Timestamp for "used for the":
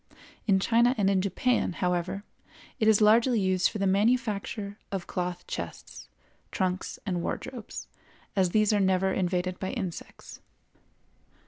3.39-3.85